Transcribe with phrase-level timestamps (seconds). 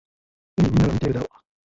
[0.57, 1.27] おい、みんなが見てるだろ。